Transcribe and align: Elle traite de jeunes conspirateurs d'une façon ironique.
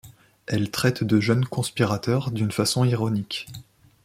Elle 0.47 0.71
traite 0.71 1.03
de 1.03 1.19
jeunes 1.19 1.45
conspirateurs 1.45 2.31
d'une 2.31 2.51
façon 2.51 2.85
ironique. 2.85 3.45